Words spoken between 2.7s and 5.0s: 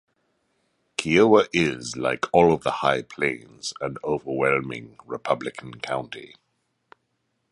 High Plains, an overwhelmingly